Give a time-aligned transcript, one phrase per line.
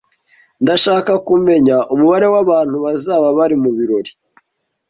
[0.63, 4.11] Ndashaka kumenya umubare wabantu bazaba bari mubirori